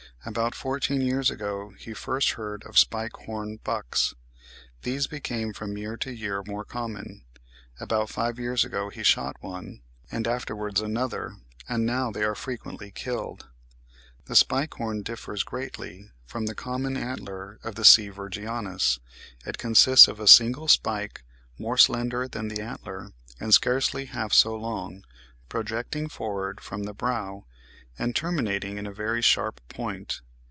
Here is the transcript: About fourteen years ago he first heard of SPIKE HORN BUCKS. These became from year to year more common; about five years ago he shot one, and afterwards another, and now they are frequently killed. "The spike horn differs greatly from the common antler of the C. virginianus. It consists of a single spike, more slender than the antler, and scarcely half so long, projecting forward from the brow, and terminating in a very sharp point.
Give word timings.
About 0.23 0.53
fourteen 0.53 1.01
years 1.01 1.31
ago 1.31 1.73
he 1.79 1.95
first 1.95 2.33
heard 2.33 2.61
of 2.65 2.77
SPIKE 2.77 3.25
HORN 3.25 3.57
BUCKS. 3.63 4.13
These 4.83 5.07
became 5.07 5.51
from 5.51 5.75
year 5.79 5.97
to 5.97 6.11
year 6.13 6.43
more 6.45 6.63
common; 6.63 7.23
about 7.79 8.11
five 8.11 8.37
years 8.37 8.63
ago 8.63 8.89
he 8.89 9.01
shot 9.01 9.35
one, 9.41 9.81
and 10.11 10.27
afterwards 10.27 10.79
another, 10.79 11.37
and 11.67 11.87
now 11.87 12.11
they 12.11 12.23
are 12.23 12.35
frequently 12.35 12.91
killed. 12.91 13.47
"The 14.25 14.35
spike 14.35 14.75
horn 14.75 15.01
differs 15.01 15.41
greatly 15.41 16.11
from 16.27 16.45
the 16.45 16.53
common 16.53 16.97
antler 16.97 17.59
of 17.63 17.73
the 17.73 17.83
C. 17.83 18.09
virginianus. 18.11 18.99
It 19.43 19.57
consists 19.57 20.07
of 20.07 20.19
a 20.19 20.27
single 20.27 20.67
spike, 20.67 21.23
more 21.57 21.79
slender 21.79 22.27
than 22.27 22.47
the 22.47 22.61
antler, 22.61 23.13
and 23.39 23.55
scarcely 23.55 24.05
half 24.05 24.33
so 24.33 24.55
long, 24.55 25.03
projecting 25.49 26.09
forward 26.09 26.61
from 26.61 26.83
the 26.83 26.93
brow, 26.93 27.45
and 27.99 28.15
terminating 28.15 28.77
in 28.77 28.87
a 28.87 28.91
very 28.91 29.21
sharp 29.21 29.59
point. 29.67 30.21